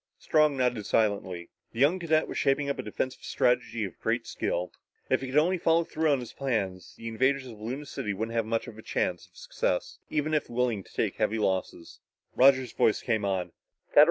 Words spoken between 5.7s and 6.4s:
through on his